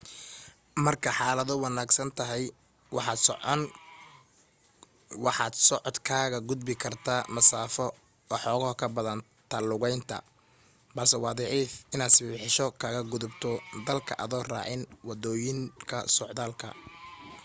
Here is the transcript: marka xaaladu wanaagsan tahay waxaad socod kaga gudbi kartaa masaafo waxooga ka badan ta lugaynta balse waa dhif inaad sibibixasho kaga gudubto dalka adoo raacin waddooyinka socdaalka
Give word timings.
marka 0.85 1.09
xaaladu 1.17 1.53
wanaagsan 1.63 2.09
tahay 2.17 2.43
waxaad 5.25 5.53
socod 5.67 5.95
kaga 6.07 6.39
gudbi 6.49 6.73
kartaa 6.83 7.27
masaafo 7.35 7.85
waxooga 8.31 8.71
ka 8.79 8.87
badan 8.95 9.19
ta 9.49 9.57
lugaynta 9.69 10.17
balse 10.95 11.15
waa 11.23 11.37
dhif 11.39 11.71
inaad 11.93 12.11
sibibixasho 12.15 12.65
kaga 12.81 13.01
gudubto 13.11 13.51
dalka 13.87 14.13
adoo 14.23 14.43
raacin 14.53 14.83
waddooyinka 15.07 15.97
socdaalka 16.17 16.67